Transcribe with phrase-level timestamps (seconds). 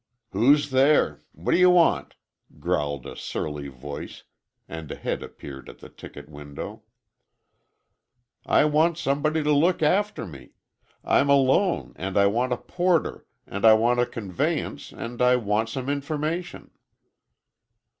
[0.31, 1.21] "Who's there?
[1.31, 2.15] What d'y' want?"
[2.59, 4.23] growled a surly voice,
[4.67, 6.81] and a head appeared at the ticket window.
[8.43, 10.53] "I want somebody to look after me!
[11.03, 15.69] I'm alone, and I want a porter, and I want a conveyance and I want
[15.69, 16.71] some information."